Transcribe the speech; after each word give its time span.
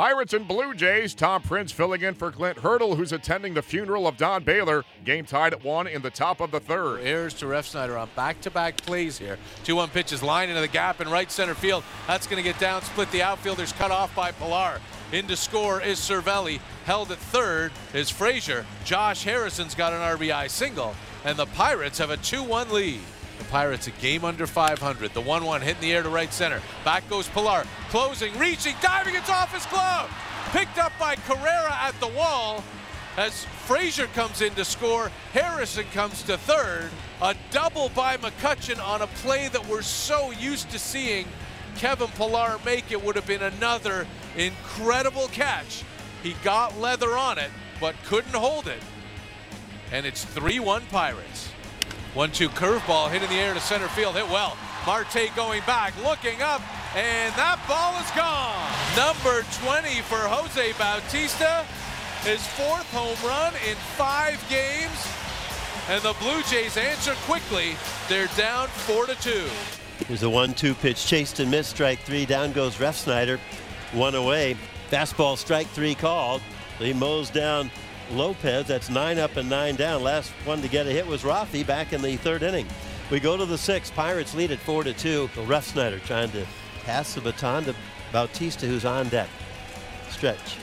Pirates 0.00 0.32
and 0.32 0.48
Blue 0.48 0.72
Jays. 0.72 1.12
Tom 1.12 1.42
Prince 1.42 1.72
filling 1.72 2.00
in 2.00 2.14
for 2.14 2.32
Clint 2.32 2.60
Hurdle, 2.60 2.96
who's 2.96 3.12
attending 3.12 3.52
the 3.52 3.60
funeral 3.60 4.06
of 4.06 4.16
Don 4.16 4.42
Baylor. 4.42 4.82
Game 5.04 5.26
tied 5.26 5.52
at 5.52 5.62
one 5.62 5.86
in 5.86 6.00
the 6.00 6.08
top 6.08 6.40
of 6.40 6.50
the 6.50 6.58
third. 6.58 7.02
Airs 7.02 7.34
to 7.34 7.44
Refsnyder 7.44 8.00
on 8.00 8.08
back-to-back 8.16 8.78
plays 8.78 9.18
here. 9.18 9.36
2-1 9.64 9.92
pitches 9.92 10.22
line 10.22 10.48
into 10.48 10.62
the 10.62 10.68
gap 10.68 11.02
in 11.02 11.10
right 11.10 11.30
center 11.30 11.54
field. 11.54 11.84
That's 12.06 12.26
going 12.26 12.42
to 12.42 12.50
get 12.50 12.58
down, 12.58 12.80
split 12.80 13.10
the 13.10 13.22
outfielders, 13.22 13.74
cut 13.74 13.90
off 13.90 14.16
by 14.16 14.32
Pillar. 14.32 14.80
In 15.12 15.26
to 15.26 15.36
score 15.36 15.82
is 15.82 15.98
Cervelli. 15.98 16.60
Held 16.86 17.12
at 17.12 17.18
third 17.18 17.70
is 17.92 18.08
Frazier. 18.08 18.64
Josh 18.86 19.24
Harrison's 19.24 19.74
got 19.74 19.92
an 19.92 20.00
RBI 20.00 20.48
single, 20.48 20.94
and 21.26 21.36
the 21.36 21.44
Pirates 21.44 21.98
have 21.98 22.08
a 22.08 22.16
2-1 22.16 22.70
lead. 22.70 23.02
Pirates 23.50 23.88
a 23.88 23.90
game 23.92 24.24
under 24.24 24.46
500. 24.46 25.12
The 25.12 25.20
1-1 25.20 25.60
hit 25.60 25.76
in 25.76 25.80
the 25.82 25.92
air 25.92 26.02
to 26.02 26.08
right 26.08 26.32
center. 26.32 26.62
Back 26.84 27.08
goes 27.10 27.28
Pillar. 27.28 27.64
Closing, 27.88 28.36
reaching, 28.38 28.76
diving. 28.80 29.16
It's 29.16 29.28
off 29.28 29.52
his 29.52 29.66
glove. 29.66 30.08
Picked 30.52 30.78
up 30.78 30.92
by 30.98 31.16
Carrera 31.16 31.76
at 31.80 31.98
the 32.00 32.08
wall. 32.08 32.62
As 33.16 33.44
Frazier 33.66 34.06
comes 34.08 34.40
in 34.40 34.54
to 34.54 34.64
score, 34.64 35.10
Harrison 35.32 35.84
comes 35.92 36.22
to 36.22 36.38
third. 36.38 36.90
A 37.20 37.34
double 37.50 37.88
by 37.90 38.16
McCutcheon 38.16 38.82
on 38.82 39.02
a 39.02 39.08
play 39.08 39.48
that 39.48 39.66
we're 39.68 39.82
so 39.82 40.30
used 40.30 40.70
to 40.70 40.78
seeing 40.78 41.26
Kevin 41.76 42.08
Pillar 42.08 42.58
make. 42.64 42.92
It 42.92 43.04
would 43.04 43.16
have 43.16 43.26
been 43.26 43.42
another 43.42 44.06
incredible 44.36 45.26
catch. 45.28 45.82
He 46.22 46.34
got 46.44 46.78
leather 46.78 47.16
on 47.16 47.38
it, 47.38 47.50
but 47.80 47.96
couldn't 48.04 48.34
hold 48.34 48.68
it. 48.68 48.82
And 49.90 50.06
it's 50.06 50.24
3-1 50.24 50.88
Pirates. 50.90 51.50
One-two 52.14 52.48
curveball 52.48 53.08
hit 53.08 53.22
in 53.22 53.28
the 53.28 53.36
air 53.36 53.54
to 53.54 53.60
center 53.60 53.86
field, 53.86 54.16
hit 54.16 54.26
well. 54.26 54.56
Marte 54.84 55.30
going 55.36 55.62
back, 55.64 55.94
looking 56.02 56.42
up, 56.42 56.60
and 56.96 57.32
that 57.34 57.62
ball 57.68 57.94
is 58.02 58.10
gone. 58.18 58.66
Number 58.98 59.46
20 59.62 60.00
for 60.02 60.18
Jose 60.18 60.72
Bautista, 60.72 61.64
his 62.24 62.44
fourth 62.58 62.90
home 62.92 63.16
run 63.24 63.54
in 63.68 63.76
five 63.96 64.44
games. 64.50 65.06
And 65.88 66.02
the 66.02 66.14
Blue 66.20 66.42
Jays 66.50 66.76
answer 66.76 67.14
quickly. 67.26 67.76
They're 68.08 68.28
down 68.36 68.66
four 68.66 69.06
to 69.06 69.14
two. 69.20 69.46
Here's 70.06 70.24
a 70.24 70.30
one-two 70.30 70.74
pitch, 70.74 71.06
chased 71.06 71.38
and 71.38 71.48
missed, 71.48 71.70
strike 71.70 72.00
three. 72.00 72.26
Down 72.26 72.50
goes 72.50 72.76
Refsnyder, 72.76 73.38
one 73.92 74.16
away. 74.16 74.56
Fastball, 74.90 75.38
strike 75.38 75.68
three 75.68 75.94
called. 75.94 76.42
He 76.80 76.92
mows 76.92 77.30
down 77.30 77.70
Lopez. 78.10 78.66
That's 78.66 78.90
nine 78.90 79.18
up 79.18 79.36
and 79.36 79.48
nine 79.48 79.76
down. 79.76 80.02
Last 80.02 80.30
one 80.44 80.62
to 80.62 80.68
get 80.68 80.86
a 80.86 80.90
hit 80.90 81.06
was 81.06 81.22
Rafi 81.22 81.66
back 81.66 81.92
in 81.92 82.02
the 82.02 82.16
third 82.16 82.42
inning. 82.42 82.66
We 83.10 83.20
go 83.20 83.36
to 83.36 83.44
the 83.44 83.58
sixth. 83.58 83.94
Pirates 83.94 84.34
lead 84.34 84.50
at 84.50 84.58
four 84.58 84.84
to 84.84 84.92
two. 84.92 85.28
Refsnyder 85.34 86.02
trying 86.04 86.30
to 86.30 86.46
pass 86.84 87.14
the 87.14 87.20
baton 87.20 87.64
to 87.64 87.74
Bautista, 88.12 88.66
who's 88.66 88.84
on 88.84 89.08
deck. 89.08 89.28
Stretch. 90.10 90.56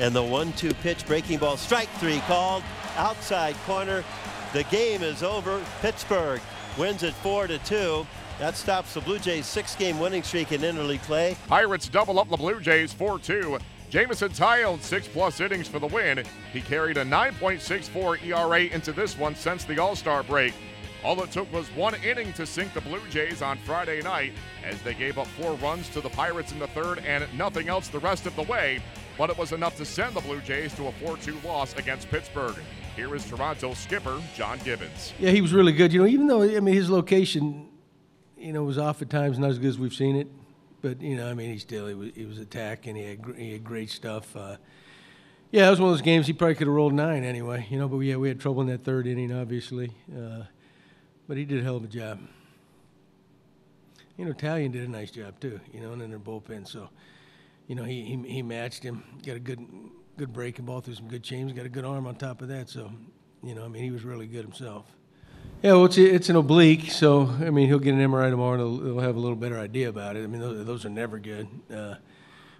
And 0.00 0.14
the 0.14 0.22
one-two 0.22 0.74
pitch, 0.74 1.06
breaking 1.06 1.38
ball, 1.38 1.56
strike 1.56 1.88
three 1.98 2.18
called. 2.20 2.62
Outside 2.96 3.56
corner. 3.66 4.04
The 4.52 4.64
game 4.64 5.02
is 5.02 5.22
over. 5.22 5.64
Pittsburgh 5.80 6.40
wins 6.78 7.02
it 7.02 7.14
four 7.14 7.46
to 7.46 7.58
two. 7.58 8.06
That 8.38 8.56
stops 8.56 8.94
the 8.94 9.00
Blue 9.00 9.18
Jays' 9.18 9.46
six-game 9.46 9.98
winning 10.00 10.24
streak 10.24 10.50
in 10.50 10.62
interleague 10.62 11.02
play. 11.02 11.36
Pirates 11.46 11.88
double 11.88 12.18
up 12.18 12.28
the 12.28 12.36
Blue 12.36 12.60
Jays 12.60 12.92
4-2. 12.92 13.60
Jameson 13.94 14.30
Taillon 14.30 14.82
six 14.82 15.06
plus 15.06 15.38
innings 15.38 15.68
for 15.68 15.78
the 15.78 15.86
win. 15.86 16.24
He 16.52 16.60
carried 16.60 16.96
a 16.96 17.04
9.64 17.04 18.26
ERA 18.26 18.62
into 18.74 18.90
this 18.90 19.16
one 19.16 19.36
since 19.36 19.62
the 19.62 19.78
All 19.80 19.94
Star 19.94 20.24
break. 20.24 20.52
All 21.04 21.22
it 21.22 21.30
took 21.30 21.52
was 21.52 21.68
one 21.76 21.94
inning 22.02 22.32
to 22.32 22.44
sink 22.44 22.74
the 22.74 22.80
Blue 22.80 22.98
Jays 23.08 23.40
on 23.40 23.56
Friday 23.58 24.02
night 24.02 24.32
as 24.64 24.82
they 24.82 24.94
gave 24.94 25.16
up 25.16 25.28
four 25.28 25.54
runs 25.58 25.88
to 25.90 26.00
the 26.00 26.08
Pirates 26.08 26.50
in 26.50 26.58
the 26.58 26.66
third 26.66 27.04
and 27.06 27.24
nothing 27.38 27.68
else 27.68 27.86
the 27.86 28.00
rest 28.00 28.26
of 28.26 28.34
the 28.34 28.42
way. 28.42 28.82
But 29.16 29.30
it 29.30 29.38
was 29.38 29.52
enough 29.52 29.76
to 29.76 29.84
send 29.84 30.16
the 30.16 30.22
Blue 30.22 30.40
Jays 30.40 30.74
to 30.74 30.88
a 30.88 30.92
4 30.94 31.16
2 31.18 31.38
loss 31.44 31.76
against 31.76 32.10
Pittsburgh. 32.10 32.56
Here 32.96 33.14
is 33.14 33.24
Toronto 33.24 33.74
skipper 33.74 34.20
John 34.34 34.58
Gibbons. 34.64 35.12
Yeah, 35.20 35.30
he 35.30 35.40
was 35.40 35.52
really 35.52 35.70
good. 35.70 35.92
You 35.92 36.00
know, 36.00 36.08
even 36.08 36.26
though, 36.26 36.42
I 36.42 36.58
mean, 36.58 36.74
his 36.74 36.90
location, 36.90 37.68
you 38.36 38.52
know, 38.52 38.64
was 38.64 38.76
off 38.76 39.02
at 39.02 39.10
times, 39.10 39.38
not 39.38 39.50
as 39.50 39.60
good 39.60 39.68
as 39.68 39.78
we've 39.78 39.94
seen 39.94 40.16
it. 40.16 40.26
But, 40.84 41.00
you 41.00 41.16
know, 41.16 41.30
I 41.30 41.32
mean, 41.32 41.50
he 41.50 41.56
still, 41.56 41.86
he 41.86 41.94
was, 41.94 42.10
he 42.14 42.26
was 42.26 42.38
attacking. 42.38 42.94
He 42.94 43.04
had, 43.04 43.20
he 43.38 43.52
had 43.52 43.64
great 43.64 43.88
stuff. 43.88 44.36
Uh, 44.36 44.58
yeah, 45.50 45.66
it 45.66 45.70
was 45.70 45.80
one 45.80 45.88
of 45.88 45.94
those 45.94 46.02
games 46.02 46.26
he 46.26 46.34
probably 46.34 46.56
could 46.56 46.66
have 46.66 46.76
rolled 46.76 46.92
nine 46.92 47.24
anyway, 47.24 47.66
you 47.70 47.78
know, 47.78 47.88
but 47.88 48.00
yeah, 48.00 48.16
we 48.16 48.28
had 48.28 48.38
trouble 48.38 48.60
in 48.60 48.68
that 48.68 48.84
third 48.84 49.06
inning, 49.06 49.32
obviously. 49.32 49.92
Uh, 50.14 50.42
but 51.26 51.38
he 51.38 51.46
did 51.46 51.60
a 51.60 51.62
hell 51.62 51.76
of 51.76 51.84
a 51.84 51.86
job. 51.86 52.20
You 54.18 54.26
know, 54.26 54.34
Taillon 54.34 54.72
did 54.72 54.86
a 54.86 54.90
nice 54.90 55.10
job 55.10 55.40
too, 55.40 55.58
you 55.72 55.80
know, 55.80 55.92
and 55.92 56.02
in 56.02 56.10
their 56.10 56.18
bullpen. 56.18 56.68
So, 56.68 56.90
you 57.66 57.76
know, 57.76 57.84
he, 57.84 58.02
he, 58.02 58.16
he 58.30 58.42
matched 58.42 58.82
him, 58.82 59.04
got 59.24 59.36
a 59.36 59.40
good 59.40 59.66
good 60.18 60.34
breaking 60.34 60.66
ball 60.66 60.82
through 60.82 60.96
some 60.96 61.08
good 61.08 61.22
changes, 61.22 61.56
got 61.56 61.64
a 61.64 61.70
good 61.70 61.86
arm 61.86 62.06
on 62.06 62.16
top 62.16 62.42
of 62.42 62.48
that. 62.48 62.68
So, 62.68 62.92
you 63.42 63.54
know, 63.54 63.64
I 63.64 63.68
mean, 63.68 63.84
he 63.84 63.90
was 63.90 64.04
really 64.04 64.26
good 64.26 64.42
himself. 64.42 64.84
Yeah, 65.64 65.72
well, 65.72 65.86
it's, 65.86 65.96
it's 65.96 66.28
an 66.28 66.36
oblique, 66.36 66.90
so 66.90 67.22
I 67.40 67.48
mean, 67.48 67.68
he'll 67.68 67.78
get 67.78 67.94
an 67.94 68.00
MRI 68.00 68.28
tomorrow, 68.28 68.52
and 68.52 68.60
he'll, 68.60 68.84
he'll 68.84 69.00
have 69.00 69.16
a 69.16 69.18
little 69.18 69.34
better 69.34 69.58
idea 69.58 69.88
about 69.88 70.14
it. 70.14 70.22
I 70.22 70.26
mean, 70.26 70.42
those, 70.42 70.66
those 70.66 70.84
are 70.84 70.90
never 70.90 71.18
good. 71.18 71.48
Uh, 71.74 71.94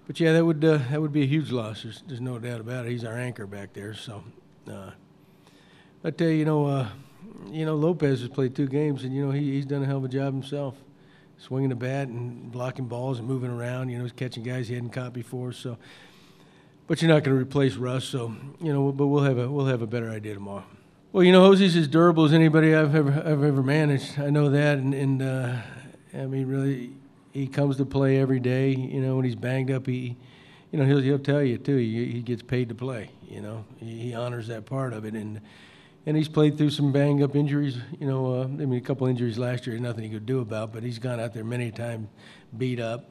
but 0.07 0.19
yeah, 0.19 0.33
that 0.33 0.43
would 0.43 0.65
uh, 0.65 0.79
that 0.91 1.03
would 1.03 1.13
be 1.13 1.21
a 1.21 1.27
huge 1.27 1.51
loss. 1.51 1.83
There's, 1.83 2.03
there's 2.07 2.23
no 2.23 2.39
doubt 2.39 2.61
about 2.61 2.87
it. 2.87 2.93
He's 2.93 3.05
our 3.05 3.19
anchor 3.19 3.47
back 3.47 3.75
there. 3.75 3.93
So, 3.93 4.25
uh, 4.73 4.93
but 6.01 6.19
uh, 6.19 6.25
you 6.25 6.47
know, 6.47 6.65
uh, 6.65 6.89
you 7.51 7.67
know, 7.67 7.77
Lopez 7.77 8.21
has 8.21 8.31
played 8.31 8.57
two 8.57 8.69
games, 8.69 9.05
and 9.05 9.15
you 9.15 9.27
know 9.27 9.33
he, 9.33 9.53
he's 9.53 9.67
done 9.67 9.83
a 9.83 9.87
hell 9.87 9.99
of 9.99 10.05
a 10.05 10.09
job 10.09 10.33
himself, 10.33 10.75
swinging 11.37 11.69
the 11.69 11.77
bat 11.77 12.09
and 12.09 12.51
blocking 12.51 12.87
balls 12.87 13.19
and 13.19 13.29
moving 13.29 13.51
around. 13.51 13.91
You 13.91 13.99
know, 13.99 14.05
he's 14.05 14.13
catching 14.13 14.43
guys 14.43 14.69
he 14.69 14.77
hadn't 14.77 14.95
caught 14.95 15.13
before. 15.13 15.53
So, 15.53 15.77
but 16.87 17.03
you're 17.03 17.11
not 17.11 17.23
going 17.23 17.37
to 17.37 17.43
replace 17.43 17.75
Russ. 17.75 18.07
So, 18.07 18.35
you 18.63 18.73
know, 18.73 18.93
but 18.93 19.09
we'll 19.09 19.25
have 19.25 19.37
a 19.37 19.51
we'll 19.51 19.67
have 19.67 19.83
a 19.83 19.87
better 19.87 20.09
idea 20.09 20.33
tomorrow. 20.33 20.65
Well, 21.15 21.23
you 21.23 21.31
know, 21.31 21.49
Josie's 21.49 21.77
as 21.77 21.87
durable 21.87 22.25
as 22.25 22.33
anybody 22.33 22.75
I've 22.75 22.93
ever 22.93 23.13
I've 23.13 23.45
ever 23.45 23.63
managed. 23.63 24.19
I 24.19 24.31
know 24.31 24.51
that, 24.51 24.79
and, 24.79 24.93
and 24.93 25.23
uh, 25.23 25.57
I 26.13 26.27
mean, 26.27 26.49
really, 26.49 26.91
he 27.33 27.47
comes 27.47 27.77
to 27.77 27.85
play 27.85 28.19
every 28.19 28.41
day. 28.41 28.71
You 28.71 29.01
know, 29.01 29.15
when 29.15 29.25
he's 29.25 29.37
banged 29.37 29.71
up, 29.71 29.87
he, 29.87 30.17
you 30.73 30.79
know, 30.81 30.85
he'll 30.85 30.99
he'll 30.99 31.21
tell 31.21 31.41
you 31.41 31.57
too. 31.57 31.77
He, 31.77 32.07
he 32.07 32.21
gets 32.21 32.43
paid 32.43 32.69
to 32.71 32.75
play. 32.75 33.11
You 33.29 33.43
know, 33.43 33.65
he, 33.77 33.97
he 34.01 34.15
honors 34.15 34.49
that 34.49 34.67
part 34.67 34.93
of 34.93 35.05
it, 35.05 35.15
and 35.15 35.41
and 36.05 36.17
he's 36.17 36.27
played 36.27 36.59
through 36.59 36.71
some 36.71 36.91
banged 36.91 37.23
up 37.23 37.37
injuries. 37.37 37.79
You 38.01 38.09
know, 38.09 38.41
uh, 38.41 38.45
I 38.47 38.67
mean, 38.67 38.75
a 38.75 38.81
couple 38.81 39.07
injuries 39.07 39.39
last 39.39 39.69
year, 39.69 39.79
nothing 39.79 40.03
he 40.03 40.11
could 40.11 40.27
do 40.27 40.41
about. 40.41 40.73
But 40.73 40.83
he's 40.83 40.99
gone 40.99 41.21
out 41.21 41.33
there 41.33 41.45
many 41.45 41.71
times, 41.71 42.09
beat 42.59 42.81
up. 42.81 43.09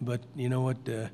But 0.00 0.22
you 0.34 0.48
know 0.48 0.62
what? 0.62 0.78
Uh, 0.88 1.08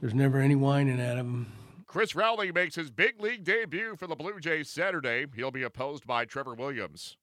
there's 0.00 0.14
never 0.14 0.40
any 0.40 0.54
whining 0.54 0.98
at 0.98 1.18
him. 1.18 1.52
Chris 1.96 2.14
Rowley 2.14 2.52
makes 2.52 2.74
his 2.74 2.90
big 2.90 3.18
league 3.22 3.42
debut 3.42 3.96
for 3.96 4.06
the 4.06 4.14
Blue 4.14 4.38
Jays 4.38 4.68
Saturday. 4.68 5.24
He'll 5.34 5.50
be 5.50 5.62
opposed 5.62 6.06
by 6.06 6.26
Trevor 6.26 6.52
Williams. 6.52 7.16